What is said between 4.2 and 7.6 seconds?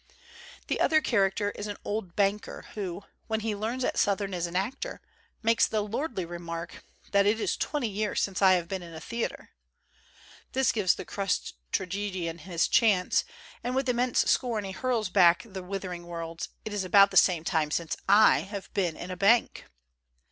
is an actor, makes the lordly remark that "it is